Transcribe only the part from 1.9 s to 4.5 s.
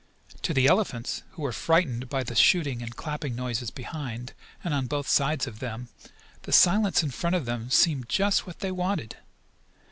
by the shooting and clapping noises behind,